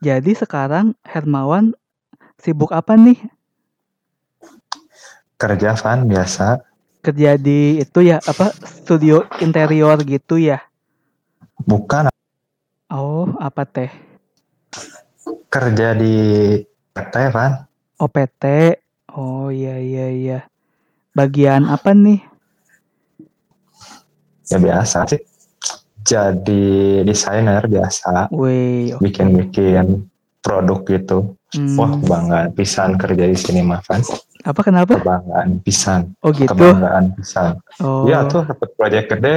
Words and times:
Jadi 0.00 0.36
sekarang 0.36 0.92
Hermawan 1.00 1.72
sibuk 2.36 2.70
apa 2.72 2.94
nih? 3.00 3.16
Kerja 5.40 5.76
Van 5.76 6.04
biasa. 6.04 6.60
Kerja 7.00 7.36
di 7.40 7.80
itu 7.80 8.00
ya 8.04 8.20
apa 8.20 8.52
studio 8.64 9.24
interior 9.40 10.00
gitu 10.04 10.36
ya? 10.36 10.60
Bukan 11.64 12.12
Oh, 12.86 13.26
apa 13.42 13.66
teh? 13.66 13.90
kerja 15.50 15.96
di 15.96 16.14
PT 16.94 17.14
Van. 17.32 17.64
OPT. 17.96 18.44
Oh 19.16 19.48
iya 19.48 19.80
iya 19.80 20.06
iya. 20.12 20.38
Bagian 21.16 21.64
apa 21.66 21.96
nih? 21.96 22.20
Ya 24.46 24.60
biasa 24.60 25.08
sih. 25.08 25.20
Jadi 26.06 27.02
desainer 27.02 27.66
biasa. 27.66 28.30
Wih, 28.30 28.94
oke. 28.94 29.02
Bikin-bikin 29.02 30.06
produk 30.38 30.86
gitu. 30.86 31.18
Hmm, 31.54 31.74
Wah 31.78 31.92
banggaan 31.98 32.54
pisan 32.54 32.94
kerja 32.94 33.26
di 33.26 33.34
sini 33.38 33.62
mah 33.66 33.82
Van. 33.82 34.02
apa 34.46 34.60
kenapa? 34.62 34.94
Kebanggaan 35.02 35.58
pisan. 35.66 36.14
Oh 36.22 36.30
gitu. 36.30 36.46
Kebanggaan 36.54 37.18
pisan. 37.18 37.58
Oh. 37.82 38.06
Iya 38.06 38.30
tuh 38.30 38.46
dapat 38.46 38.68
proyek 38.78 39.04
gede. 39.10 39.36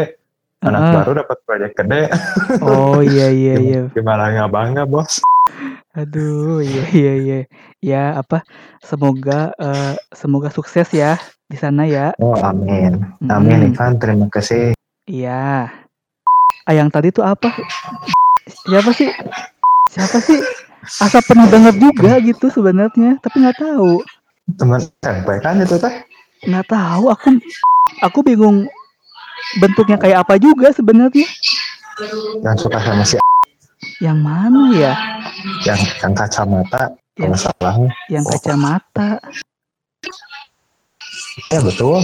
Anak 0.61 0.81
Heeh. 0.85 0.93
baru 1.01 1.11
dapat 1.25 1.37
proyek 1.49 1.71
gede. 1.73 2.01
Oh 2.65 3.01
iya 3.01 3.33
iya 3.33 3.55
iya. 3.57 3.81
Gimana 3.89 4.29
nggak 4.29 4.51
bangga 4.53 4.83
bos? 4.85 5.17
Aduh, 5.97 6.61
iya 6.61 6.85
iya 6.93 7.13
iya. 7.17 7.39
Ya 7.81 8.03
apa? 8.21 8.45
Semoga 8.85 9.49
eh, 9.57 9.97
semoga 10.13 10.53
sukses 10.53 10.85
ya 10.93 11.17
di 11.49 11.57
sana 11.57 11.89
ya. 11.89 12.13
Oh 12.21 12.37
amin. 12.37 13.01
Amin 13.25 13.73
Ivan 13.73 13.97
terima 13.97 14.29
kasih. 14.29 14.77
Iya. 15.09 15.73
Ah 16.63 16.73
yang 16.73 16.89
tadi 16.89 17.09
tuh 17.09 17.23
apa? 17.23 17.49
Siapa 18.65 18.91
sih? 18.91 19.09
Siapa 19.89 20.17
sih? 20.19 20.39
Asa 20.99 21.19
pernah 21.21 21.45
denger 21.45 21.75
juga 21.77 22.17
gitu 22.19 22.49
sebenarnya, 22.49 23.19
tapi 23.21 23.43
nggak 23.43 23.59
tahu. 23.59 24.01
Teman 24.57 24.81
SMP 24.99 25.29
kan 25.39 25.61
itu 25.61 25.75
teh. 25.77 25.93
Nggak 26.43 26.65
tahu. 26.67 27.03
Aku 27.13 27.27
aku 28.01 28.19
bingung 28.23 28.65
bentuknya 29.59 29.97
kayak 29.97 30.25
apa 30.25 30.35
juga 30.37 30.73
sebenarnya. 30.73 31.27
Yang 32.41 32.57
suka 32.63 32.79
sama 32.79 33.03
si 33.03 33.19
Yang 33.99 34.19
mana 34.23 34.61
ya? 34.71 34.93
yang 35.67 35.79
yang 35.99 36.13
kacamata 36.15 36.91
kalau 37.15 37.19
Yang 37.19 37.35
salah. 37.37 37.73
yang 38.07 38.23
kacamata. 38.23 39.09
Ya 41.51 41.59
betul. 41.59 41.99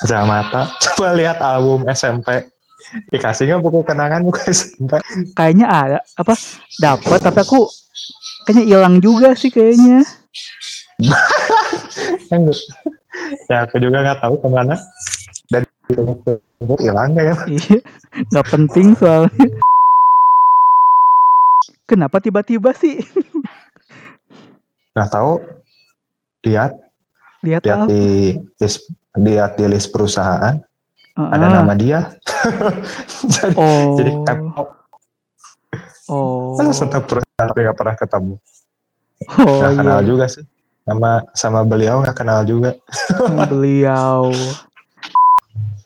Kacamata. 0.00 0.70
Coba 0.82 1.14
lihat 1.14 1.38
album 1.38 1.86
SMP. 1.90 2.46
Dikasihnya 3.10 3.58
buku 3.60 3.82
kenangan 3.86 4.22
buku 4.26 4.40
SMP. 4.50 5.00
Kayaknya 5.34 5.66
ada 5.66 5.98
apa? 6.18 6.34
Dapat 6.78 7.20
tapi 7.22 7.38
aku 7.42 7.66
kayaknya 8.46 8.64
hilang 8.68 8.96
juga 9.00 9.32
sih 9.34 9.50
kayaknya. 9.50 10.04
Kan 12.30 12.48
ya 13.50 13.66
aku 13.66 13.76
juga 13.82 14.04
nggak 14.04 14.20
tahu 14.22 14.34
ke 14.38 14.48
mana. 14.48 14.76
Dan 15.50 15.62
itu 15.92 16.74
hilang 16.80 17.12
ya. 17.18 17.34
Iya, 17.50 17.78
nggak 18.30 18.46
penting 18.48 18.94
soalnya. 18.96 19.46
Kenapa 21.84 22.16
tiba-tiba 22.22 22.72
sih? 22.72 23.02
Nggak 24.96 25.10
tahu. 25.12 25.42
Lihat, 26.44 26.72
Lihat 27.44 27.60
lihat 27.64 27.78
apa? 27.84 27.86
di 27.88 28.04
list, 28.60 28.88
lihat 29.16 29.56
di 29.56 29.64
list 29.68 29.88
perusahaan 29.92 30.60
ada 31.14 31.46
Heeh. 31.46 31.54
nama 31.54 31.72
dia. 31.74 32.00
jadi, 33.34 33.54
Oh. 33.54 33.94
jadi 33.94 34.10
kan 34.26 34.38
Oh. 36.04 36.58
satu 36.68 37.00
perusahaan 37.00 37.48
tapi 37.48 37.64
nggak 37.64 37.78
pernah 37.78 37.96
ketemu. 37.96 38.34
Oh 39.40 39.62
iya. 39.64 39.72
kenal 39.72 40.00
juga 40.04 40.26
sih. 40.28 40.44
Sama 40.84 41.24
sama 41.32 41.60
beliau 41.64 42.04
nggak 42.04 42.12
kenal 42.18 42.44
juga. 42.44 42.76
Beliau 43.50 44.28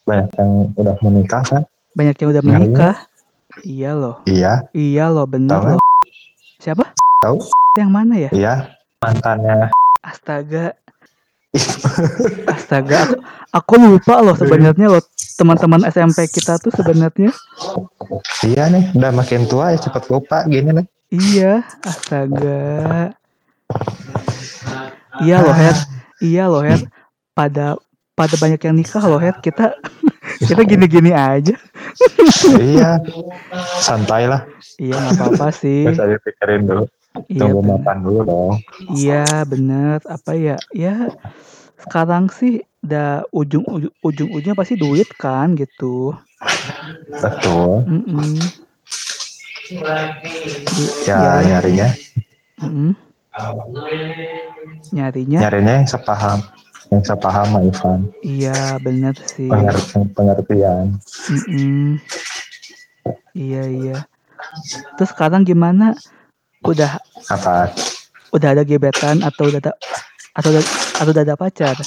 Banyak 0.03 0.28
yang 0.34 0.50
udah 0.75 0.94
menikah 1.04 1.42
kan? 1.44 1.62
banyak 1.92 2.14
yang 2.19 2.28
udah 2.30 2.42
iya. 2.42 2.50
menikah. 2.50 2.94
Iya 3.62 3.91
loh. 3.92 4.16
Iya, 4.24 4.53
Iya 4.70 5.04
loh, 5.10 5.26
bener 5.26 5.58
kan? 5.58 5.74
loh. 5.76 5.82
Siapa? 6.58 6.84
Tahu. 7.22 7.38
Yang 7.76 7.91
mana 7.91 8.14
ya? 8.16 8.30
iya. 8.32 8.54
Mantannya 8.98 9.70
Astaga. 10.03 10.74
Astaga, 12.54 13.06
aku, 13.06 13.16
aku 13.53 13.72
lupa 13.78 14.20
loh 14.20 14.34
sebenarnya 14.34 14.86
loh 14.91 15.03
teman-teman 15.38 15.87
SMP 15.87 16.26
kita 16.26 16.59
tuh 16.59 16.75
sebenarnya. 16.75 17.31
Iya 18.43 18.66
nih, 18.75 18.91
udah 18.99 19.10
makin 19.15 19.47
tua 19.47 19.71
ya 19.71 19.78
cepet 19.78 20.10
lupa 20.10 20.43
gini 20.50 20.82
nih. 20.82 20.87
Iya, 21.09 21.62
astaga. 21.87 23.15
Iya 25.22 25.37
loh, 25.41 25.54
Her. 25.54 25.77
Iya 26.19 26.44
loh, 26.50 26.62
Her. 26.66 26.81
Pada 27.32 27.78
pada 28.19 28.34
banyak 28.34 28.59
yang 28.59 28.75
nikah 28.75 29.04
loh, 29.06 29.22
Her. 29.22 29.38
Kita 29.38 29.78
kita 30.43 30.62
gini-gini 30.66 31.15
aja. 31.15 31.54
iya, 32.59 32.98
santai 33.78 34.27
lah. 34.27 34.43
Iya, 34.77 34.98
nggak 34.98 35.15
apa-apa 35.16 35.48
sih. 35.54 35.87
Bisa 35.87 36.04
dipikirin 36.04 36.66
dulu. 36.66 36.84
Iya, 37.27 37.41
Tunggu 37.47 37.60
bener. 37.62 37.72
makan 37.82 37.97
dulu 38.04 38.21
dong. 38.27 38.54
Iya, 38.94 39.25
bener. 39.48 39.98
Apa 40.06 40.37
ya? 40.38 40.56
Ya, 40.71 41.09
sekarang 41.78 42.27
sih 42.28 42.62
udah 42.83 43.27
ujung 43.31 43.65
ujung 43.66 43.94
ujung-ujungnya 44.03 44.55
pasti 44.56 44.75
duit 44.78 45.09
kan 45.19 45.55
gitu. 45.55 46.15
Betul. 47.11 47.84
Mm-mm. 47.87 48.39
Ya, 49.69 49.99
Iya. 51.05 51.44
nyarinya, 51.44 51.89
Mm-mm. 52.62 52.91
Nyarinya, 54.91 55.39
nyarinya 55.44 55.72
yang 55.84 55.89
sepaham, 55.89 56.41
yang 56.89 57.03
sepaham 57.05 57.47
sama 57.53 57.61
Ivan. 57.61 58.00
iya 58.25 58.81
bener 58.81 59.12
sih. 59.37 59.53
Pengertian, 59.53 60.03
pengertian. 60.16 60.87
Mm-mm. 61.28 62.00
Iya 63.37 63.62
iya. 63.69 63.99
Terus 64.97 65.10
sekarang 65.12 65.45
gimana? 65.45 65.95
Udah 66.65 66.99
Apa? 67.28 67.71
udah 68.34 68.49
ada 68.56 68.62
gebetan 68.65 69.21
atau 69.22 69.49
udah 69.53 69.60
ada 69.62 69.72
atau 70.34 70.49
udah, 70.50 70.65
atau 70.98 71.10
udah 71.14 71.22
ada 71.22 71.38
pacar? 71.38 71.78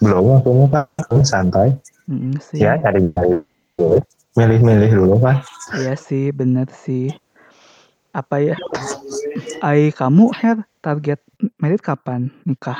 Belum, 0.00 0.40
aku 0.40 0.72
kan 0.72 1.20
santai. 1.20 1.76
Mm, 2.08 2.40
sih. 2.40 2.64
Ya, 2.64 2.80
nyari 2.80 3.12
dulu. 3.12 4.00
Milih-milih 4.38 4.90
dulu 4.94 5.14
kan. 5.20 5.42
Iya 5.76 5.94
sih, 5.98 6.32
bener 6.32 6.70
sih. 6.72 7.12
Apa 8.16 8.40
ya? 8.40 8.56
Ai 9.60 9.92
kamu 9.92 10.32
Her 10.32 10.64
target 10.80 11.20
merit 11.60 11.84
kapan 11.84 12.32
nikah? 12.48 12.78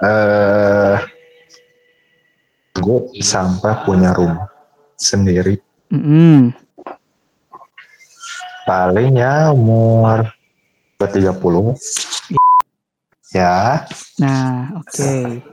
Eh, 0.00 0.96
gue 2.78 2.98
sampai 3.20 3.74
punya 3.84 4.14
rumah 4.14 4.48
sendiri. 4.96 5.60
Mm-mm. 5.92 6.54
Paling 8.66 9.18
ya 9.18 9.50
umur 9.54 10.26
ke 10.96 11.06
30. 11.06 11.76
Ya, 13.30 13.84
Nah, 14.16 14.72
oke. 14.80 15.44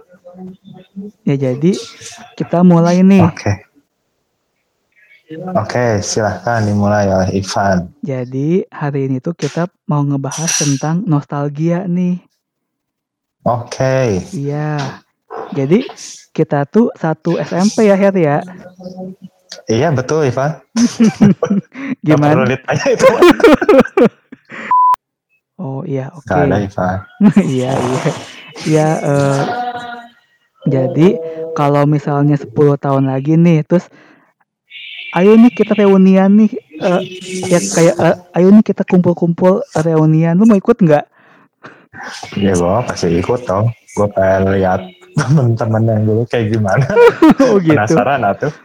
Ya 1.28 1.36
jadi 1.36 1.72
kita 2.34 2.64
mulai 2.64 3.04
nih. 3.04 3.22
oke. 3.22 3.54
Oke, 5.58 5.98
silahkan 6.00 6.62
dimulai 6.62 7.10
oleh 7.10 7.30
Ivan. 7.34 7.90
Jadi 8.00 8.64
hari 8.70 9.10
ini 9.10 9.18
tuh 9.18 9.34
kita 9.34 9.66
mau 9.84 10.00
ngebahas 10.00 10.52
tentang 10.54 11.02
nostalgia 11.04 11.90
nih. 11.90 12.22
Oke, 13.44 14.24
Iya. 14.32 15.02
Jadi 15.52 15.84
kita 16.32 16.64
tuh 16.64 16.88
satu 16.96 17.36
SMP 17.36 17.90
ya 17.90 17.98
Her 17.98 18.16
ya. 18.16 18.38
iya 19.68 19.90
betul 19.92 20.24
Ivan. 20.24 20.62
Perlu 21.44 21.62
Gimana? 22.06 22.46
ditanya 22.48 22.88
itu. 22.90 23.06
Oh 25.84 25.88
iya 25.92 26.08
oke. 26.16 26.32
Ivan. 26.32 26.98
Iya 27.44 27.72
iya. 27.76 28.04
Iya 28.64 28.90
eh, 29.04 29.42
jadi 30.72 31.08
kalau 31.52 31.84
misalnya 31.84 32.40
10 32.40 32.56
tahun 32.80 33.12
lagi 33.12 33.36
nih 33.36 33.68
terus 33.68 33.92
ayo 35.12 35.36
nih 35.36 35.52
kita 35.52 35.76
reunian 35.76 36.32
nih 36.40 36.56
eh, 36.80 37.02
ya 37.52 37.60
kayak 37.60 37.96
eh, 38.00 38.16
ayo 38.40 38.48
nih 38.56 38.64
kita 38.64 38.88
kumpul-kumpul 38.88 39.60
reunian 39.84 40.40
lu 40.40 40.48
mau 40.48 40.56
ikut 40.56 40.80
nggak? 40.80 41.04
Ya 42.40 42.56
gue 42.56 42.78
pasti 42.88 43.20
ikut 43.20 43.44
dong. 43.44 43.76
Gue 44.00 44.08
pengen 44.16 44.56
lihat 44.56 44.88
temen-temen 45.20 45.84
yang 45.84 46.04
dulu 46.08 46.24
kayak 46.32 46.48
gimana. 46.48 46.88
oh 47.44 47.60
gitu. 47.60 47.76
Penasaran 47.76 48.24
atuh. 48.24 48.56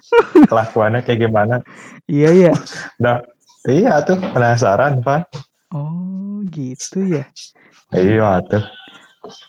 Kelakuannya 0.47 1.03
kayak 1.03 1.27
gimana. 1.27 1.67
Iya 2.07 2.31
ya. 2.31 2.53
Udah, 3.03 3.27
iya 3.67 4.07
tuh 4.07 4.23
penasaran 4.23 5.03
Ivan. 5.03 5.27
Oh 5.75 6.08
gitu 6.49 6.99
ya. 7.05 7.25
Iya 7.91 8.41
tuh. 8.45 8.65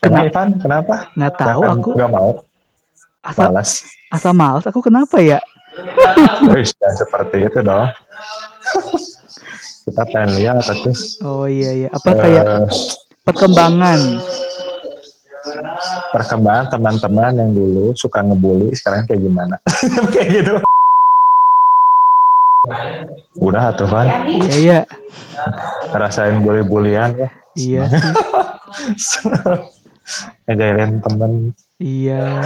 Kenapa 0.00 0.24
Ivan? 0.28 0.48
Kenapa? 0.58 0.94
Nggak 1.14 1.34
tahu 1.36 1.60
aku 1.64 1.88
Gak 1.94 2.10
mau. 2.10 2.30
asal 3.20 3.52
Malas. 3.52 3.70
asal 4.08 4.32
males 4.32 4.64
aku 4.64 4.80
kenapa 4.80 5.20
ya? 5.20 5.40
Wih, 6.50 6.64
jangan 6.66 6.96
seperti 6.96 7.36
itu 7.44 7.58
dong. 7.60 7.88
kita 9.80 10.02
pengen 10.06 10.30
lihat 10.36 10.60
tuh 10.62 10.94
Oh 11.22 11.44
iya 11.44 11.70
iya. 11.74 11.88
Apa 11.90 12.12
kayak 12.12 12.44
eh, 12.44 12.66
perkembangan? 13.22 14.00
perkembangan 16.10 16.66
teman-teman 16.68 17.32
yang 17.34 17.50
dulu 17.50 17.96
suka 17.96 18.20
ngebully 18.20 18.76
sekarang 18.76 19.08
kayak 19.08 19.24
gimana 19.24 19.56
kayak 20.12 20.28
gitu 20.36 20.52
udah 23.38 23.64
tuh 23.74 23.88
kan 23.88 24.06
Iya 24.26 24.54
iya. 24.56 24.80
rasain 25.92 26.42
bully-bulian 26.42 27.10
ya 27.16 27.28
Iya 27.54 27.82
sih. 27.90 28.00
ngejailin 30.46 31.00
temen 31.02 31.32
Iya. 31.80 32.44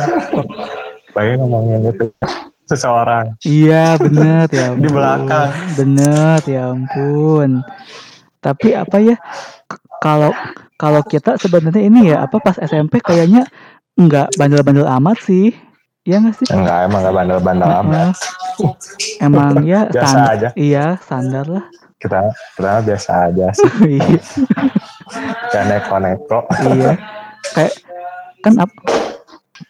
pengen 1.10 1.42
ngomongin 1.42 1.90
itu 1.90 2.06
seseorang 2.64 3.36
Iya 3.44 4.00
bener 4.00 4.48
ya 4.48 4.72
ampun. 4.72 4.80
Di 4.84 4.88
belakang. 4.88 5.48
Bener 5.76 6.38
ya 6.48 6.62
ampun. 6.72 7.50
Tapi 8.40 8.68
apa 8.72 8.96
ya? 9.00 9.16
Kalau 10.00 10.32
kalau 10.76 11.00
kita 11.04 11.36
sebenarnya 11.40 11.82
ini 11.84 12.12
ya 12.12 12.24
apa 12.24 12.40
pas 12.40 12.56
SMP 12.60 13.00
kayaknya 13.00 13.48
nggak 13.96 14.36
bandel-bandel 14.36 14.88
amat 15.00 15.16
sih. 15.22 15.52
Ya 16.04 16.20
nggak 16.20 16.36
sih? 16.36 16.46
enggak 16.52 16.84
emang 16.84 17.00
gak 17.00 17.14
bandel-bandel 17.14 17.70
amat 17.80 18.12
Heeh. 18.12 18.12
Emang 19.18 19.52
ya 19.64 19.88
Biasa 19.88 20.04
standar. 20.06 20.28
aja. 20.30 20.48
Iya 20.54 20.84
standar 21.00 21.46
lah. 21.48 21.64
kita 21.96 22.20
kita 22.52 22.84
biasa 22.84 23.10
aja 23.32 23.46
sih 23.50 23.70
iya. 23.96 24.20
neko-neko 25.64 26.44
iya. 26.68 27.00
Kayak 27.50 27.72
kan 28.38 28.54
ap- 28.60 28.84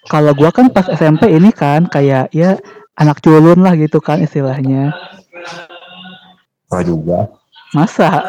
kalau 0.05 0.35
gua 0.35 0.51
kan 0.51 0.67
pas 0.69 0.83
SMP 0.89 1.31
ini 1.31 1.49
kan 1.49 1.87
kayak 1.87 2.35
ya 2.35 2.59
anak 2.95 3.23
culun 3.23 3.63
lah 3.63 3.79
gitu 3.79 4.03
kan 4.03 4.19
istilahnya. 4.19 4.91
Gua 6.67 6.83
juga 6.83 7.31
Masa? 7.71 8.27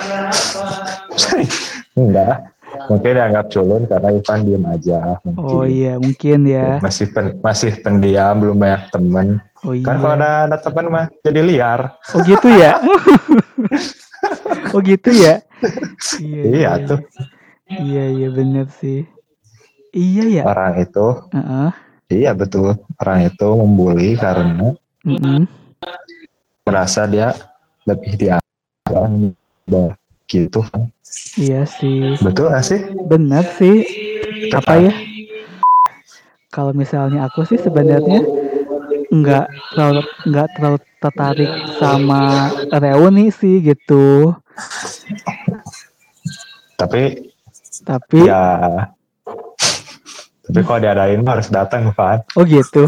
enggak 1.98 2.54
mungkin 2.86 3.12
dianggap 3.16 3.46
culun 3.50 3.82
karena 3.86 4.08
Ivan 4.12 4.40
diem 4.44 4.66
aja 4.66 5.00
mungkin. 5.24 5.44
Oh 5.46 5.64
iya 5.64 5.94
mungkin 5.98 6.40
ya. 6.46 6.78
masih 6.80 7.08
pen- 7.10 7.38
masih 7.40 7.72
pendiam 7.80 8.34
belum 8.38 8.58
banyak 8.58 8.84
temen 8.90 9.28
Oh 9.66 9.74
iya. 9.74 9.82
kan 9.82 9.96
kalau 9.98 10.14
ada, 10.14 10.32
ada 10.46 10.58
teman 10.62 10.86
mah 10.88 11.06
jadi 11.22 11.42
liar 11.42 11.80
Oh 12.14 12.22
gitu 12.22 12.48
ya? 12.50 12.78
oh 14.72 14.80
gitu 14.82 15.10
ya? 15.10 15.42
Iya, 16.18 16.42
iya 16.46 16.72
tuh 16.86 17.00
Iya 17.66 18.04
iya 18.14 18.28
bener 18.30 18.70
sih. 18.70 19.10
Iya 19.90 20.24
ya. 20.30 20.44
orang 20.46 20.74
itu 20.78 21.08
Heeh. 21.34 21.70
iya 22.14 22.32
betul 22.32 22.78
orang 23.00 23.20
itu 23.26 23.48
membuli 23.48 24.14
karena 24.14 24.76
Mm-mm. 25.02 25.50
merasa 26.62 27.06
dia 27.06 27.34
lebih 27.86 28.14
dianggap 28.18 28.44
gitu 30.26 30.62
kan 30.66 30.90
Iya 31.38 31.64
sih. 31.64 32.18
betul 32.20 32.50
gak 32.50 32.66
sih 32.66 32.82
Bener 33.08 33.46
sih. 33.56 33.86
Apa 34.52 34.82
ya? 34.82 34.94
Kalau 36.50 36.72
misalnya 36.72 37.28
aku 37.28 37.44
sih 37.44 37.56
sebenarnya 37.56 38.20
nggak 39.12 39.46
terlalu 39.72 40.02
nggak 40.26 40.48
terlalu 40.56 40.78
tertarik 41.00 41.52
sama 41.78 42.50
reuni 42.74 43.30
sih 43.30 43.62
gitu. 43.62 44.34
tapi 46.76 47.32
Tapi 47.84 48.18
ya 48.24 48.44
tapi 50.46 50.60
kalau 50.62 50.80
diadain 50.80 51.20
mah 51.20 51.40
harus 51.40 51.50
datang 51.50 51.90
Van 51.92 52.22
oh 52.36 52.44
gitu. 52.46 52.86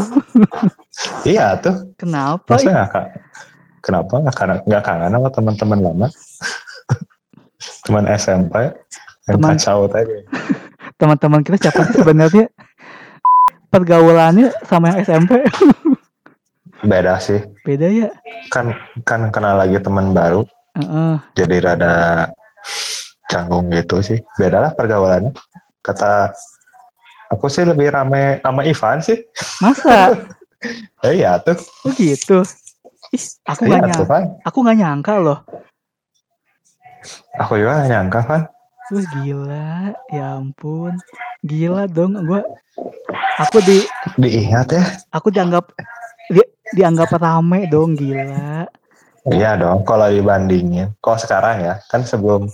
iya 1.24 1.56
tuh 1.58 1.92
Kenapa? 1.96 2.56
nggak 2.56 2.88
kak 2.88 3.06
kenapa 3.82 4.14
nggak 4.20 4.36
kangen 4.36 4.58
nggak 4.64 4.84
kangen 4.84 5.12
sama 5.12 5.30
teman-teman 5.32 5.80
lama 5.82 6.08
teman 7.88 8.06
SMP 8.12 8.54
yang 9.26 9.40
Teman- 9.40 9.56
kacau 9.56 9.88
tadi 9.88 10.18
Teman-teman 11.00 11.42
kita 11.42 11.58
siapa 11.60 11.86
sih 11.86 11.96
sebenarnya? 11.96 12.46
Pergaulannya 13.74 14.52
sama 14.64 14.92
yang 14.92 15.00
SMP 15.02 15.32
beda 16.84 17.18
sih 17.18 17.42
beda 17.64 17.90
ya. 17.90 18.10
kan 18.48 18.70
kan 19.02 19.28
kenal 19.28 19.58
lagi 19.58 19.76
teman 19.78 20.14
baru 20.14 20.46
Heeh. 20.72 21.18
jadi 21.34 21.56
rada 21.60 21.96
canggung 23.26 23.74
gitu 23.74 23.98
sih 24.00 24.22
beda 24.38 24.62
lah 24.62 24.72
pergaulannya 24.72 25.34
kata 25.82 26.32
aku 27.28 27.50
sih 27.50 27.66
lebih 27.66 27.90
rame 27.90 28.40
sama 28.40 28.62
Ivan 28.62 29.02
sih 29.02 29.18
Masa? 29.58 30.14
Eh, 31.02 31.18
iya 31.18 31.38
tuh 31.38 31.58
Oh 31.82 31.92
gitu. 31.92 32.46
Ih, 33.10 33.24
aku 33.44 33.62
iya 33.64 33.78
nggak 33.78 33.94
tuh 33.96 34.06
nyangka. 34.06 34.20
Aku 34.44 34.58
nggak 34.62 34.78
nyangka 34.78 35.14
loh. 35.18 35.38
Aku 37.38 37.60
juga 37.60 37.72
nggak 37.84 37.90
nyangka 37.92 38.22
Van 38.26 38.44
Wah 38.88 39.04
gila, 39.20 39.92
ya 40.16 40.40
ampun, 40.40 40.96
gila 41.44 41.92
dong. 41.92 42.16
Gua, 42.24 42.40
aku 43.36 43.60
di, 43.60 43.84
diingat 44.16 44.80
ya 44.80 44.84
aku 45.12 45.28
dianggap, 45.28 45.76
di, 46.32 46.40
dianggap 46.72 47.12
rame 47.20 47.68
dong, 47.68 48.00
gila. 48.00 48.64
iya 49.28 49.60
dong 49.60 49.84
kalau 49.84 50.08
dibandingin 50.08 50.96
kalau 51.04 51.20
sekarang 51.20 51.60
ya 51.60 51.84
kan 51.92 52.08
sebelum 52.08 52.48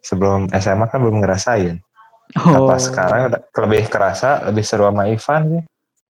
sebelum 0.00 0.48
SMA 0.56 0.88
kan 0.88 0.98
belum 1.04 1.20
ngerasain 1.20 1.76
Oh, 2.38 2.70
apa 2.70 2.78
sekarang 2.78 3.26
lebih 3.34 3.90
kerasa 3.90 4.46
lebih 4.46 4.62
seru 4.62 4.86
sama 4.86 5.10
Ivan 5.10 5.42
sih 5.50 5.62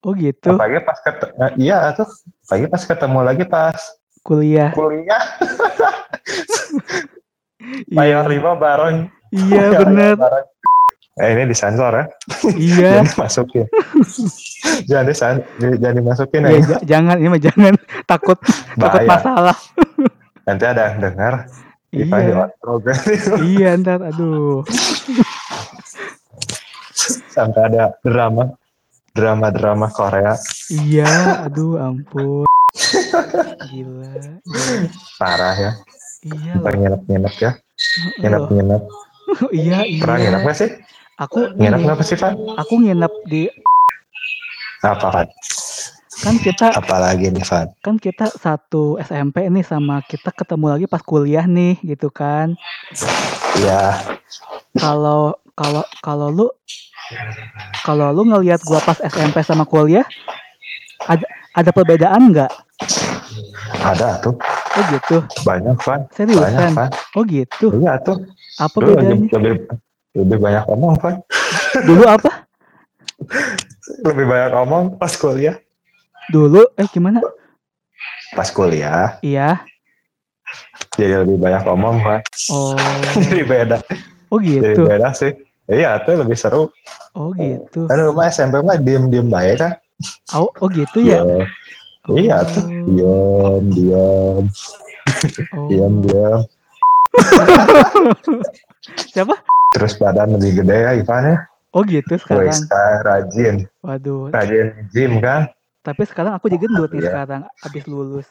oh 0.03 0.13
gitu. 0.19 0.51
apalagi 0.51 0.83
pas 0.83 0.99
ketemu 0.99 1.47
iya 1.57 1.95
tuh 1.95 2.11
apalagi 2.43 2.67
pas 2.67 2.83
ketemu 2.83 3.19
lagi 3.23 3.45
pas 3.47 3.79
Kuliah. 4.27 4.75
kuliah 4.75 5.23
mayor 7.89 8.25
lima 8.27 8.55
bareng. 8.55 8.97
Iya 9.31 9.65
bareng. 9.77 10.47
eh 11.19 11.29
ini 11.35 11.51
disensor 11.51 11.91
ya? 11.93 12.05
Iya. 12.55 12.91
jangan 13.03 13.07
dimasukin. 13.11 13.67
Jangan 14.87 15.05
disan 15.05 15.35
jangan 15.59 15.97
dimasukin 15.97 16.41
ya. 16.41 16.49
Ya, 16.49 16.61
ja- 16.63 16.83
jangan, 16.87 17.17
ini 17.19 17.29
mah 17.29 17.43
jangan. 17.43 17.75
Takut 18.05 18.39
takut 18.75 19.03
masalah. 19.05 19.57
nanti 20.43 20.65
ada 20.65 20.83
yang 20.89 20.99
dengar 21.03 21.35
Iya, 21.89 22.49
program 22.59 23.01
iya 23.43 23.73
ntar, 23.75 24.01
aduh. 24.03 24.61
sampai 27.29 27.63
ada 27.65 27.97
drama 28.01 28.53
drama 29.11 29.49
drama 29.49 29.89
Korea. 29.89 30.37
Iya, 30.69 31.09
aduh, 31.43 31.81
ampun. 31.81 32.45
Gila. 33.67 34.15
parah 35.17 35.57
ya 35.57 35.73
Iya 36.27 36.53
kita 36.59 36.69
loh. 36.71 36.79
nginep 36.79 37.03
nginep 37.07 37.35
ya. 37.39 37.51
Heeh. 37.55 38.11
Nginep 38.23 38.43
loh. 38.43 38.49
nginep 38.53 38.83
Iya, 39.55 39.79
pernah 40.03 40.17
nginep 40.19 40.41
iya. 40.41 40.47
nggak 40.47 40.59
sih? 40.59 40.71
Aku 41.19 41.39
nginep 41.59 41.81
nggak 41.83 42.07
sih 42.07 42.15
Van 42.15 42.35
aku 42.55 42.75
nginep 42.79 43.13
di 43.27 43.51
apa 44.87 45.07
Van 45.11 45.29
kan 46.19 46.35
kita 46.39 46.75
apalagi 46.75 47.31
nih 47.35 47.43
Van 47.43 47.67
kan 47.83 47.99
kita 47.99 48.31
satu 48.31 48.99
SMP 49.03 49.51
nih 49.51 49.67
sama 49.67 49.99
kita 50.07 50.31
ketemu 50.31 50.67
lagi 50.79 50.87
pas 50.87 51.03
kuliah 51.03 51.43
nih 51.43 51.75
gitu 51.83 52.07
kan. 52.15 52.55
Ya 53.59 53.99
kalau 54.79 55.35
kalau 55.59 55.83
kalau 55.99 56.31
lu 56.31 56.47
kalau 57.83 58.15
lu 58.15 58.23
ngelihat 58.23 58.63
gua 58.63 58.79
pas 58.79 59.03
SMP 59.03 59.43
sama 59.43 59.67
kuliah 59.67 60.07
ada 61.11 61.27
ada 61.57 61.71
perbedaan 61.73 62.33
nggak? 62.35 62.53
Ada 63.85 64.21
tuh 64.21 64.37
oh 64.79 64.85
gitu. 64.93 65.17
Banyak 65.45 65.77
Van. 65.83 66.01
Banyak 66.05 66.15
seriusan 66.15 66.73
Van. 66.77 66.91
Oh 67.17 67.23
gitu. 67.25 67.67
Iya 67.81 68.01
tuh 68.03 68.17
apa 68.59 68.77
lu 68.83 68.97
lebih, 68.97 68.99
bedanya? 68.99 69.29
lebih 69.39 69.55
lebih 70.19 70.39
banyak 70.39 70.65
omong 70.69 70.95
Van. 70.99 71.17
Dulu 71.85 72.05
apa? 72.05 72.31
Lebih 74.05 74.25
banyak 74.27 74.53
omong 74.55 74.85
pas 74.99 75.13
kuliah. 75.15 75.57
Dulu? 76.29 76.63
Eh 76.77 76.87
gimana? 76.91 77.23
Pas 78.35 78.49
kuliah. 78.53 79.17
Iya. 79.25 79.63
Jadi 80.97 81.15
lebih 81.25 81.39
banyak 81.39 81.65
omong 81.65 81.97
Van. 82.03 82.21
Oh. 82.53 82.77
Jadi 83.25 83.43
beda. 83.45 83.79
Oh 84.29 84.45
jadi 84.45 84.77
gitu 84.77 84.85
beda 84.85 85.17
sih. 85.17 85.33
Iya 85.69 86.05
tuh 86.05 86.21
lebih 86.21 86.37
seru. 86.37 86.69
Oh 87.17 87.33
gitu. 87.33 87.89
Kan 87.89 87.97
rumah 88.05 88.29
SMP 88.29 88.61
mah 88.61 88.77
diem 88.77 89.09
diem 89.09 89.25
baik 89.25 89.57
kan 89.57 89.73
oh, 90.35 90.51
oh 90.63 90.69
gitu 90.71 90.99
ya? 91.03 91.23
Iya. 92.09 92.39
Tuh. 92.49 92.65
Diam 92.89 93.65
diam. 93.75 94.45
Oh. 95.53 95.69
diam 95.69 95.95
diam. 96.07 96.41
Siapa? 99.13 99.35
Terus 99.77 99.93
badan 100.01 100.39
lebih 100.41 100.65
gede 100.65 100.77
ya 100.81 100.91
Ivan 100.97 101.25
ya? 101.29 101.37
Oh 101.77 101.85
gitu 101.85 102.17
sekarang. 102.17 102.49
Sekarang 102.55 103.05
rajin. 103.05 103.57
Waduh. 103.85 104.33
Rajin 104.33 104.89
gym 104.89 105.21
kan? 105.21 105.53
Tapi 105.85 106.03
sekarang 106.09 106.33
aku 106.37 106.49
jadi 106.49 106.65
gendut 106.65 106.91
nih 106.93 107.05
Iya. 107.05 107.09
sekarang 107.13 107.43
abis 107.65 107.85
lulus. 107.85 108.29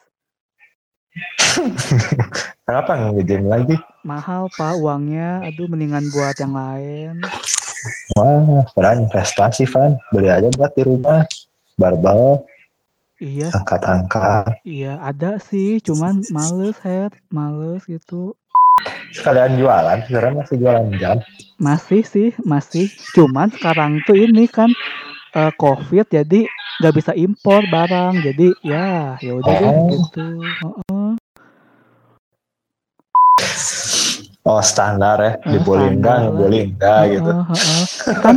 kenapa 2.66 2.92
nggak 2.94 3.26
gym 3.26 3.46
lagi? 3.50 3.78
Mahal 4.02 4.50
pak 4.58 4.78
uangnya. 4.82 5.46
Aduh 5.46 5.70
mendingan 5.70 6.10
buat 6.10 6.34
yang 6.42 6.54
lain. 6.58 7.22
wah 8.18 8.66
peran 8.74 9.06
investasi 9.06 9.70
Van. 9.70 10.02
Beli 10.10 10.34
aja 10.34 10.50
buat 10.58 10.74
di 10.74 10.82
rumah 10.82 11.22
barbel 11.77 12.41
Iya, 13.17 13.50
angkat 13.50 13.81
angkat 13.81 14.62
iya 14.62 15.01
ada 15.01 15.41
sih. 15.41 15.81
Cuman 15.81 16.22
males 16.29 16.77
head, 16.86 17.17
males 17.34 17.81
gitu. 17.89 18.38
sekalian 19.10 19.57
jualan 19.57 20.05
sekarang 20.05 20.38
masih 20.38 20.55
jualan 20.62 20.86
jam 21.01 21.17
Masih 21.57 22.05
sih, 22.05 22.29
masih. 22.46 22.86
Cuman 23.17 23.50
sekarang 23.50 23.98
tuh 24.05 24.13
ini 24.13 24.46
kan 24.46 24.69
eh, 25.34 25.50
COVID 25.57 26.05
jadi 26.13 26.46
nggak 26.77 26.93
bisa 26.93 27.17
impor 27.17 27.65
barang. 27.65 28.22
Jadi 28.22 28.53
ya 28.62 29.17
ya 29.17 29.31
udah 29.34 29.53
deh 29.55 29.74
Oh. 29.74 29.89
gitu. 29.89 30.25
Heeh. 30.62 31.10
oh 34.48 34.62
standar 34.63 35.17
ya 35.19 35.31
enggak 35.43 35.65
standar 35.65 36.17
lah. 36.22 36.22
dibully 36.29 36.60
enggak 36.69 37.01
gitu 37.12 37.31
Heeh, 37.34 37.46
heeh. 37.50 37.84
Kan 38.22 38.36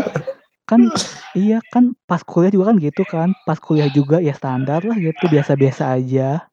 kan 0.70 0.86
iya 1.34 1.58
kan 1.68 1.98
pas 2.06 2.22
kuliah 2.22 2.48
juga 2.48 2.70
kan 2.70 2.76
gitu 2.78 3.02
kan. 3.04 3.34
Pas 3.42 3.58
kuliah 3.58 3.90
juga 3.90 4.22
ya 4.22 4.30
standar 4.32 4.86
lah 4.86 4.94
gitu, 4.94 5.26
biasa-biasa 5.26 5.98
aja. 5.98 6.46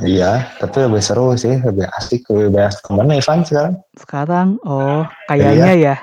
iya 0.00 0.48
tapi 0.56 0.88
lebih 0.88 1.04
seru 1.04 1.36
sih 1.36 1.52
lebih 1.60 1.84
asik 1.92 2.24
lebih 2.28 2.48
banyak 2.50 2.72
temen 2.80 3.12
Ivan 3.12 3.38
sekarang 3.44 3.74
Sekarang 3.92 4.48
oh 4.64 5.04
Iya. 5.28 5.28
kayaknya 5.28 5.72
ya 5.76 5.96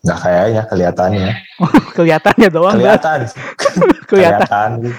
nggak 0.00 0.18
kayaknya 0.18 0.62
kelihatannya 0.64 1.30
kelihatannya 1.96 2.48
doang 2.48 2.74
kelihatan 2.74 3.18
kelihatan. 4.08 4.70
kelihatan 4.80 4.96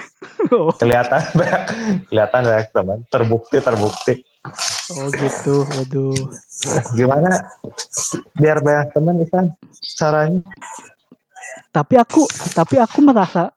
Oh, 0.54 0.70
kelihatan 0.74 1.22
banyak 1.34 1.62
kelihatan 2.10 2.42
banyak 2.46 2.68
teman 2.70 3.00
terbukti 3.10 3.58
terbukti 3.58 4.14
oh 4.94 5.10
gitu. 5.10 5.66
Waduh. 5.66 6.18
gimana 6.94 7.50
biar 8.38 8.62
banyak 8.62 8.88
teman 8.92 9.16
Ivan 9.18 9.46
caranya 9.98 10.42
Tapi 11.72 11.96
aku 11.96 12.28
tapi 12.52 12.76
aku 12.78 13.00
merasa 13.00 13.52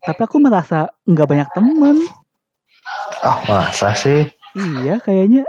tapi 0.00 0.20
aku 0.22 0.36
merasa 0.38 0.86
nggak 1.02 1.26
banyak 1.26 1.48
temen. 1.50 1.96
ah 3.22 3.42
masa 3.50 3.90
sih 3.92 4.30
Iya 4.54 5.02
kayaknya 5.02 5.42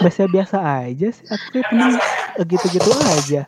biasa-biasa 0.00 0.56
aja 0.86 1.08
sih. 1.12 1.26
Aku 1.28 1.60
temen 1.60 1.98
eh, 2.38 2.44
gitu-gitu 2.46 2.90
aja. 2.94 3.42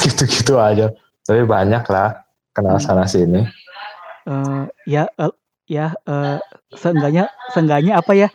gitu-gitu 0.00 0.54
aja 0.56 0.92
tapi 1.24 1.44
banyak 1.44 1.84
lah 1.88 2.20
kenal 2.52 2.76
Hmm. 2.76 2.84
sana 2.84 3.04
sini 3.04 3.44
Eh, 4.22 4.64
ya 4.86 5.08
eh, 5.16 5.32
ya 5.66 5.96
eh, 6.04 6.38
seenggaknya 6.70 7.24
seenggaknya 7.50 7.98
apa 7.98 8.12
ya? 8.12 8.28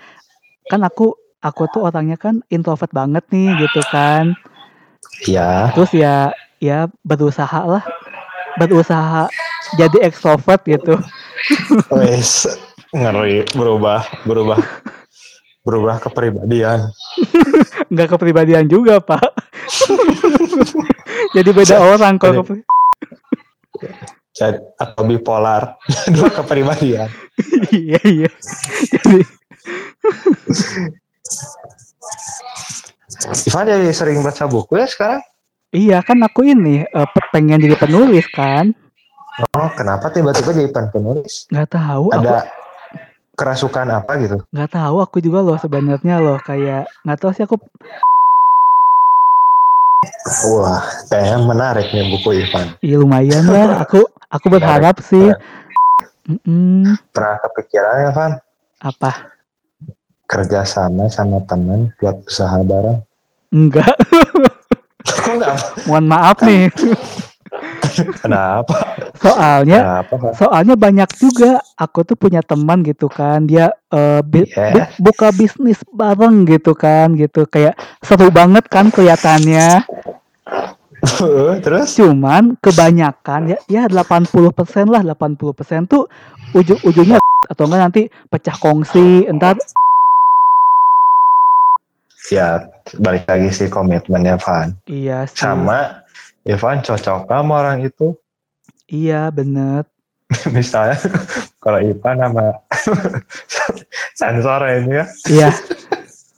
Kan 0.65 0.81
aku 0.81 1.13
aku 1.39 1.69
tuh 1.69 1.85
orangnya 1.85 2.17
kan 2.17 2.41
introvert 2.49 2.89
banget 2.89 3.21
nih 3.29 3.53
gitu 3.55 3.81
kan. 3.87 4.33
ya 5.23 5.69
Terus 5.71 5.93
ya 5.93 6.33
ya 6.65 6.89
berusaha 7.05 7.61
lah. 7.61 7.83
Berusaha 8.57 9.29
jadi 9.77 10.09
ekstrovert 10.09 10.65
gitu. 10.65 10.97
wes 11.93 12.49
ngeri. 12.89 13.45
Berubah 13.53 14.01
berubah. 14.25 14.59
Berubah 15.65 15.97
kepribadian. 15.97 16.89
Nggak 17.93 18.09
kepribadian 18.17 18.65
juga 18.69 19.01
pak. 19.01 19.25
jadi 21.35 21.49
beda 21.49 21.77
orang 21.81 22.21
kalau 22.21 22.45
kepri- 22.45 22.65
jadi 24.35 24.61
atau 24.77 25.01
bipolar. 25.05 25.77
Dua 26.13 26.29
kepribadian. 26.29 27.09
Iya 27.73 27.99
iya. 28.05 28.31
Jadi 28.93 29.19
Ivan 33.49 33.65
jadi 33.65 33.89
sering 33.89 34.21
baca 34.21 34.45
buku 34.45 34.77
ya 34.77 34.85
sekarang 34.85 35.21
iya 35.75 35.99
kan 35.99 36.17
aku 36.23 36.47
ini 36.47 36.87
pe- 36.87 37.29
pengen 37.35 37.59
jadi 37.59 37.75
penulis 37.75 38.25
kan. 38.31 38.71
oh 39.51 39.69
kenapa 39.75 40.07
tiba-tiba 40.15 40.55
jadi 40.55 40.69
pen 40.71 40.87
penulis? 40.95 41.43
Nggak 41.51 41.75
tahu 41.75 42.07
aku 42.15 42.23
ada 42.23 42.47
kerasukan 43.35 43.87
apa 43.91 44.11
gitu? 44.23 44.37
Nggak 44.55 44.71
tahu 44.71 44.95
aku 45.03 45.17
juga 45.19 45.43
loh 45.43 45.59
sebenarnya 45.59 46.23
loh 46.23 46.39
kayak 46.39 46.87
nggak 47.03 47.19
tahu 47.19 47.31
sih 47.35 47.43
aku 47.43 47.59
wah 50.55 50.83
kayaknya 51.11 51.37
menarik 51.43 51.87
nih 51.91 52.07
buku 52.07 52.39
Ivan. 52.47 52.79
Ya 52.79 52.95
lumayan 52.95 53.43
lah 53.51 53.83
aku 53.83 54.07
aku 54.31 54.47
berharap 54.47 55.03
sih. 55.03 55.35
Mm-mm, 56.25 56.97
pernah 57.13 57.37
kepikiran 57.37 58.09
ya 58.09 58.11
Van 58.15 58.31
apa? 58.81 59.29
Kerja 60.25 60.65
sama 60.65 61.05
teman 61.45 61.93
buat 62.01 62.17
usaha 62.25 62.57
bareng. 62.65 62.97
Enggak 63.53 63.93
mohon 65.85 66.05
maaf 66.05 66.37
nih. 66.41 66.69
Kenapa? 68.19 68.75
Soalnya 69.15 70.03
kenapa? 70.03 70.35
soalnya 70.35 70.75
banyak 70.75 71.09
juga. 71.15 71.63
Aku 71.79 72.03
tuh 72.03 72.19
punya 72.19 72.43
teman 72.43 72.83
gitu 72.83 73.07
kan. 73.07 73.47
Dia 73.47 73.71
eh, 73.87 74.19
bi- 74.19 74.49
Iya. 74.49 74.91
bi- 74.91 74.91
buka 74.99 75.31
bisnis 75.31 75.79
bareng 75.89 76.43
gitu 76.43 76.75
kan 76.75 77.15
gitu. 77.15 77.47
Kayak 77.47 77.79
seru 78.03 78.27
banget 78.27 78.67
kan 78.67 78.91
kelihatannya. 78.91 79.87
Terus? 81.63 81.95
Cuman 81.95 82.57
kebanyakan 82.59 83.55
ya 83.55 83.59
ya 83.69 83.83
80% 83.87 84.89
lah. 84.89 85.01
80% 85.05 85.85
tuh 85.87 86.09
ujung-ujungnya 86.51 87.21
atau 87.45 87.63
enggak 87.69 87.81
nanti 87.81 88.01
pecah 88.27 88.57
kongsi. 88.57 89.29
Entar 89.29 89.55
ya 92.31 92.65
balik 92.97 93.25
lagi 93.29 93.49
sih 93.53 93.67
komitmennya 93.69 94.37
Van. 94.41 94.73
Iya 94.89 95.29
sih. 95.29 95.41
Sama 95.41 96.05
Ivan 96.45 96.81
cocok 96.85 97.25
sama 97.25 97.53
orang 97.61 97.85
itu. 97.85 98.13
Iya 98.89 99.33
bener. 99.33 99.85
Misalnya 100.55 100.97
kalau 101.61 101.81
Ivan 101.81 102.15
sama 102.21 102.45
sensor 104.19 104.61
ini 104.69 105.01
ya. 105.01 105.05
Iya. 105.29 105.49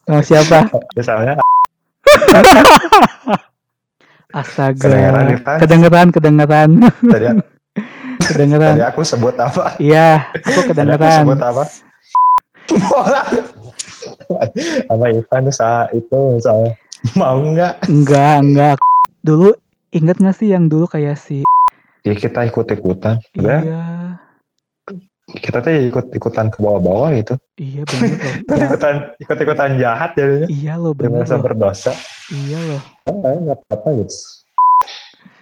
Sama 0.07 0.21
siapa? 0.23 0.57
Misalnya. 0.95 1.33
Astaga. 4.31 4.79
Kedengeran, 4.79 5.25
Ivan? 5.33 5.57
kedengeran 5.59 6.07
kedengeran. 6.11 6.69
Tadi, 6.83 7.25
kedengeran. 8.27 8.75
Tadi 8.75 8.85
aku 8.87 9.01
sebut 9.03 9.35
apa? 9.39 9.75
Iya 9.79 10.27
aku 10.35 10.39
tadi 10.43 10.51
aku 10.51 10.67
kedengeran. 10.71 11.19
sebut 11.23 11.41
apa 11.43 11.63
sama 14.87 15.05
Ivan 15.11 15.43
saat 15.51 15.87
itu 15.93 16.19
misalnya 16.37 16.71
mau 17.19 17.37
nggak? 17.39 17.87
Enggak 17.87 18.35
enggak 18.43 18.75
dulu 19.23 19.51
inget 19.91 20.17
gak 20.19 20.35
sih 20.37 20.51
yang 20.51 20.71
dulu 20.71 20.87
kayak 20.87 21.19
si 21.19 21.43
ya 22.05 22.13
kita 22.15 22.47
ikut 22.47 22.67
ikutan 22.71 23.19
iya. 23.35 23.59
Kita 25.27 25.59
tuh 25.59 25.91
ikut 25.91 26.07
ikutan 26.15 26.47
ke 26.47 26.63
bawah-bawah 26.63 27.11
gitu. 27.19 27.35
Iya 27.59 27.83
loh. 27.83 27.99
Ya, 28.55 28.63
ikutan 28.71 28.95
ikut 29.19 29.37
ikutan 29.43 29.71
jahat 29.75 30.15
jadinya 30.15 30.47
iya 30.47 30.79
loh 30.79 30.95
dia 30.95 31.11
bener 31.11 31.27
merasa 31.27 31.35
berdosa. 31.35 31.91
Iya 32.31 32.59
loh. 32.63 32.81
Oh, 33.11 33.35
nggak 33.35 33.59
apa-apa 33.67 33.89
gitu 33.99 34.15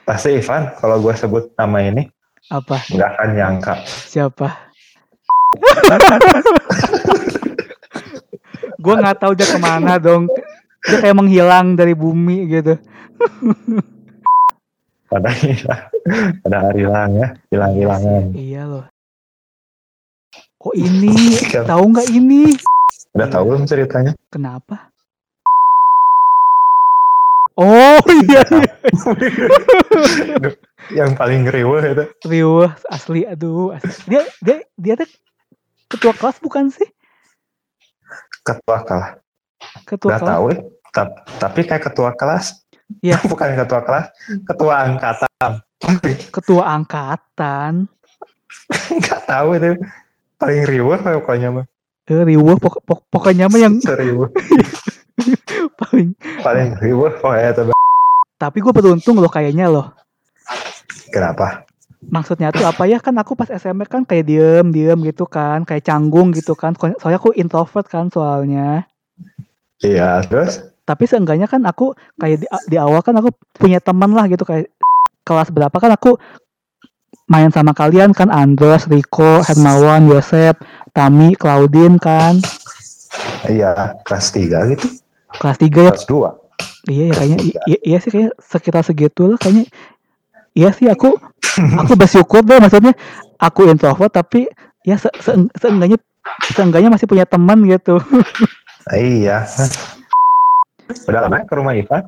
pasti 0.05 0.37
Ivan 0.37 0.69
kalau 0.77 1.01
gue 1.01 1.13
sebut 1.17 1.49
nama 1.57 1.81
ini 1.81 2.05
apa? 2.53 2.77
nggak 2.93 3.09
akan 3.17 3.29
nyangka. 3.33 3.73
Siapa 3.89 4.47
gue 8.85 8.95
nggak 9.01 9.17
tahu 9.17 9.33
dia 9.33 9.47
ke 9.49 9.57
mana 9.57 9.97
dong. 9.97 10.29
Dia 10.85 11.01
kayak 11.01 11.17
menghilang 11.17 11.73
dari 11.73 11.97
bumi 11.97 12.45
gitu. 12.45 12.77
Pada 15.09 15.29
hilang. 15.33 15.83
Pada 16.45 16.57
hari 16.69 16.85
hilang 16.85 17.11
ya. 17.17 17.27
Hilang 17.49 17.73
hilangan 17.73 18.23
iya 18.37 18.61
loh. 18.69 18.85
Kok 20.61 20.75
ini? 20.77 21.41
Tahu 21.49 21.83
nggak 21.89 22.09
ini? 22.13 22.53
Udah 23.17 23.27
tahu 23.29 23.43
belum 23.49 23.65
ceritanya? 23.65 24.13
Kenapa? 24.29 24.93
Oh 27.55 28.01
iya. 28.21 28.43
Iya. 28.45 28.73
yang 30.91 31.17
paling 31.17 31.47
ngeriweh 31.47 31.83
itu. 31.95 32.05
Riuh 32.27 32.69
asli. 32.91 33.23
Aduh 33.25 33.73
asli. 33.73 33.89
dia 34.11 34.21
dia 34.43 34.57
dia 34.77 34.93
tuh 34.99 35.09
ketua 35.89 36.13
kelas 36.17 36.41
bukan 36.41 36.67
sih 36.73 36.89
ketua 38.45 38.79
kelas. 38.85 39.09
Ketua 39.89 40.09
nggak 40.13 40.21
tahu 40.23 40.45
ya. 40.53 40.57
Ta- 40.93 41.17
tapi 41.41 41.59
kayak 41.65 41.83
ketua 41.91 42.13
kelas. 42.13 42.61
Iya. 43.01 43.17
bukan 43.31 43.57
ketua 43.57 43.81
kelas 43.81 44.05
ketua 44.45 44.73
angkatan. 44.85 45.51
Ketua 46.35 46.63
angkatan. 46.77 47.89
nggak 48.69 49.21
tahu 49.25 49.57
itu. 49.57 49.75
Paling 50.39 50.63
riweh 50.69 50.99
pokoknya 51.01 51.49
mah 51.49 51.65
eh, 52.05 52.21
riuh 52.21 52.57
pok- 52.61 52.85
pok- 52.85 53.05
pokoknya 53.09 53.49
mah 53.49 53.57
yang 53.57 53.81
serius 53.81 54.29
paling 55.79 56.13
paling 56.45 56.77
riweh 56.77 57.11
pokoknya 57.17 57.73
tapi 58.35 58.57
gue 58.61 58.73
beruntung 58.75 59.15
loh 59.17 59.31
kayaknya 59.31 59.71
loh. 59.71 59.95
Kenapa 61.09 61.63
maksudnya 62.09 62.53
tuh 62.53 62.65
apa 62.65 62.85
ya 62.85 63.01
kan 63.01 63.15
aku 63.17 63.33
pas 63.33 63.49
SMP 63.49 63.85
kan 63.89 64.05
kayak 64.05 64.25
diem 64.29 64.67
diem 64.69 64.99
gitu 65.05 65.25
kan 65.25 65.65
kayak 65.65 65.85
canggung 65.85 66.31
gitu 66.31 66.53
kan 66.53 66.77
So- 66.77 66.95
soalnya 67.01 67.19
aku 67.19 67.33
introvert 67.33 67.87
kan 67.89 68.09
soalnya 68.13 68.85
iya 69.81 70.21
terus 70.25 70.61
tapi 70.85 71.09
seenggaknya 71.09 71.49
kan 71.49 71.65
aku 71.65 71.97
kayak 72.21 72.45
di, 72.45 72.47
di 72.69 72.77
awal 72.77 73.01
kan 73.01 73.17
aku 73.17 73.33
punya 73.57 73.81
teman 73.81 74.13
lah 74.13 74.29
gitu 74.29 74.45
kayak 74.45 74.69
kelas 75.25 75.49
berapa 75.49 75.73
kan 75.73 75.97
aku 75.97 76.17
main 77.25 77.49
sama 77.49 77.73
kalian 77.73 78.13
kan 78.13 78.29
Andros, 78.29 78.85
Rico, 78.85 79.41
Hermawan, 79.41 80.05
Yosep, 80.05 80.61
Tami, 80.93 81.33
Claudine 81.33 81.97
kan 81.97 82.37
Iya, 83.45 83.97
kelas 84.03 84.33
3 84.33 84.73
gitu. 84.73 84.87
Kelas 85.37 85.57
3 85.61 85.79
ya. 85.85 85.91
Kelas 85.93 86.07
2. 86.09 86.29
Iya 86.85 87.03
ya 87.09 87.13
kayaknya 87.17 87.37
iya, 87.41 87.77
iya 87.81 87.97
sih 87.97 88.11
kayak 88.13 88.33
sekitar 88.37 88.83
segitu 88.85 89.25
lah 89.25 89.37
kayaknya. 89.41 89.65
Iya 90.55 90.71
sih 90.71 90.87
aku 90.87 91.11
aku 91.83 91.93
bersyukur 91.93 92.41
deh 92.41 92.57
maksudnya 92.57 92.95
aku 93.37 93.67
introvert 93.67 94.09
tapi 94.09 94.47
ya 94.81 94.95
se 94.95 95.11
se 95.19 95.35
seenggaknya 95.59 95.99
seenggaknya 96.49 96.89
masih 96.89 97.05
punya 97.05 97.27
teman 97.27 97.59
gitu. 97.67 97.99
iya. 98.95 99.43
Udah 101.05 101.19
lama 101.25 101.43
ke 101.43 101.53
rumah 101.53 101.73
Ivan? 101.73 102.07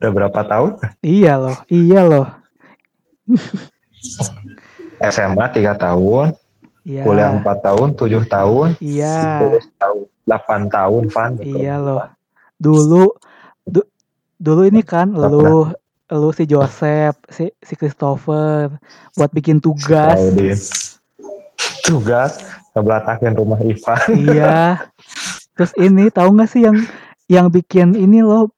Udah 0.00 0.10
berapa 0.10 0.40
tahun? 0.42 0.70
Iya 1.02 1.38
loh, 1.38 1.56
iya 1.68 2.00
loh. 2.02 2.26
SMA 5.00 5.46
3 5.50 5.74
tahun, 5.74 6.26
Iya. 6.84 7.02
kuliah 7.02 7.30
4 7.32 7.44
tahun, 7.60 7.88
7 7.96 8.22
tahun, 8.26 8.68
Iya. 8.78 9.16
10 9.40 9.64
tahun, 9.76 10.02
8 10.24 10.60
tahun, 10.68 11.02
Van. 11.10 11.30
Iya 11.40 11.74
loh. 11.78 12.02
Dulu 12.56 13.04
du- 13.64 13.90
dulu 14.36 14.62
ini 14.64 14.82
kan 14.82 15.10
lu 15.10 15.72
lu 16.12 16.28
si 16.36 16.44
Joseph, 16.44 17.16
si 17.32 17.48
si 17.64 17.72
Christopher 17.78 18.68
buat 19.16 19.30
bikin 19.32 19.60
tugas. 19.60 20.20
Tugas 21.84 22.32
ngebelatakin 22.76 23.32
rumah 23.32 23.60
Ivan. 23.60 24.00
iya. 24.12 24.84
Terus 25.54 25.72
ini 25.80 26.10
tahu 26.10 26.34
nggak 26.34 26.50
sih 26.50 26.66
yang 26.66 26.76
yang 27.30 27.46
bikin 27.48 27.96
ini 27.96 28.20
loh 28.20 28.52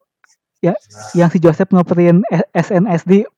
ya 0.64 0.74
yang 1.14 1.30
si 1.30 1.38
Joseph 1.38 1.70
ngeprint 1.70 2.24
S- 2.32 2.72
SNSD 2.72 3.28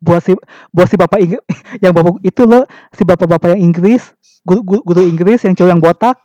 buat 0.00 0.24
si 0.24 0.32
buat 0.72 0.88
si 0.88 0.96
bapak 0.96 1.20
Inggris 1.20 1.44
yang 1.84 1.92
bapak 1.92 2.16
itu 2.24 2.42
loh 2.48 2.64
si 2.96 3.04
bapak-bapak 3.04 3.52
yang 3.52 3.68
Inggris 3.68 4.16
guru, 4.48 4.64
guru, 4.64 4.80
guru 4.86 5.02
Inggris 5.04 5.44
yang 5.44 5.52
cowok 5.52 5.70
yang 5.70 5.82
botak 5.82 6.16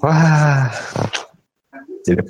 Wah. 0.00 0.72
Jadi 2.08 2.24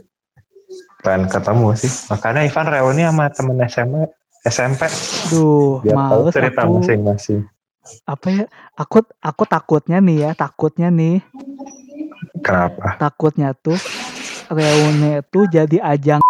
pengen 1.00 1.26
ketemu 1.26 1.68
sih. 1.76 1.90
Makanya 2.08 2.40
Ivan 2.44 2.66
reuni 2.66 3.02
sama 3.04 3.24
temen 3.28 3.56
SMA, 3.66 4.02
SMP. 4.44 4.80
duh 5.28 5.80
Biar 5.80 5.96
tahu 5.96 6.20
males 6.24 6.34
cerita 6.34 6.60
aku 6.64 6.72
masing-masing. 6.80 7.40
apa 8.04 8.26
ya 8.28 8.44
aku 8.76 9.00
aku 9.18 9.42
takutnya 9.48 9.98
nih 9.98 10.28
ya 10.28 10.30
takutnya 10.36 10.92
nih 10.92 11.24
Kenapa? 12.44 13.00
takutnya 13.00 13.56
tuh 13.56 13.80
reuni 14.52 15.24
itu 15.24 15.40
jadi 15.48 15.80
ajang 15.88 16.20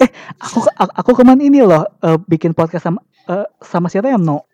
eh 0.00 0.10
aku 0.40 0.64
aku, 0.74 1.10
kemarin 1.12 1.44
ini 1.44 1.60
loh 1.60 1.84
eh, 2.00 2.16
bikin 2.24 2.56
podcast 2.56 2.88
sama 2.88 3.04
eh, 3.28 3.46
sama 3.60 3.92
si 3.92 4.00
Reno 4.00 4.48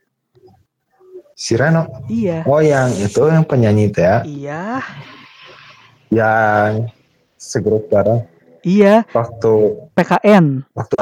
Si 1.33 1.57
Reno. 1.57 1.87
iya 2.11 2.45
Oh 2.45 2.61
yang 2.61 2.93
itu 2.93 3.25
yang 3.25 3.47
penyanyi 3.49 3.89
itu 3.89 4.05
ya. 4.05 4.21
iya 4.27 4.63
Yang 6.13 6.93
segrup 7.41 7.89
bareng. 7.89 8.21
Iya 8.63 9.03
Waktu, 9.11 9.53
PKN 9.95 10.65
waktu, 10.73 10.97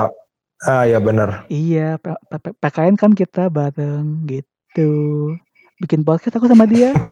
ah 0.65 0.85
ya 0.85 0.99
bener. 0.99 1.45
iya 1.49 1.97
P- 1.97 2.21
P- 2.31 2.57
PKN 2.57 2.95
kan 2.95 3.12
kita 3.12 3.47
bareng 3.49 4.27
gitu 4.27 4.91
bikin 5.79 6.03
podcast 6.03 6.37
aku 6.37 6.47
sama 6.47 6.65
dia 6.65 6.93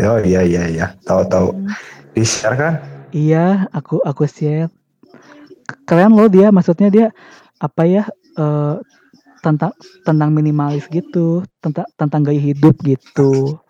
Oh 0.00 0.16
iya 0.18 0.40
iya 0.40 0.62
iya. 0.66 0.86
Tahu-tahu. 1.04 1.52
Hmm, 1.52 1.68
Di 2.16 2.24
share 2.24 2.56
kan? 2.56 2.74
iya 3.12 3.68
aku 3.76 4.00
aku 4.00 4.24
share 4.24 4.72
keren 5.84 6.16
loh 6.16 6.32
dia 6.32 6.48
maksudnya 6.48 6.88
dia 6.88 7.06
apa 7.60 7.84
ya 7.84 8.08
eh, 8.34 8.76
tentang 9.44 9.76
tentang 10.00 10.32
minimalis 10.32 10.88
gitu 10.88 11.44
tentang 11.60 11.84
tentang 12.00 12.24
gaya 12.24 12.40
hidup 12.40 12.72
gitu 12.80 13.60